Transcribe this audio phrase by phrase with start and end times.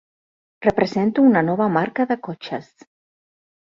[0.67, 2.73] Represento una nova marca de cotxes.